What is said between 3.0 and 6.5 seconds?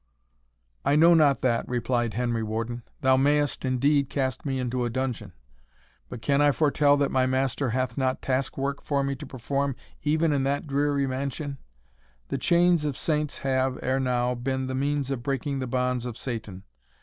"thou mayest indeed cast me into a dungeon, but can